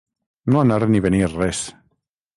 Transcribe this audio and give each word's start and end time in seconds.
No 0.55 0.63
anar 0.63 0.79
ni 0.95 1.03
venir 1.07 1.23
res. 1.37 1.63